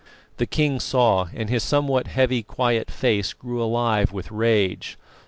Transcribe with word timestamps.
The 0.37 0.47
king 0.47 0.79
saw, 0.79 1.27
and 1.31 1.47
his 1.47 1.61
somewhat 1.61 2.07
heavy, 2.07 2.41
quiet 2.41 2.89
face 2.89 3.33
grew 3.33 3.61
alive 3.61 4.11
with 4.11 4.31
rage. 4.31 4.97